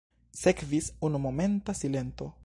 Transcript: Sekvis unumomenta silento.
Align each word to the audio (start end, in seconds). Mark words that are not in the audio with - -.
Sekvis 0.43 0.87
unumomenta 1.09 1.73
silento. 1.83 2.33